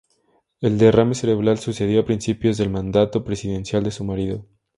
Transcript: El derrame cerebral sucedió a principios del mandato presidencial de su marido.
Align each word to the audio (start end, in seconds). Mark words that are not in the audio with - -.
El 0.61 0.79
derrame 0.79 1.13
cerebral 1.13 1.59
sucedió 1.59 1.99
a 1.99 2.05
principios 2.05 2.57
del 2.57 2.71
mandato 2.71 3.23
presidencial 3.23 3.83
de 3.83 3.91
su 3.91 4.03
marido. 4.03 4.47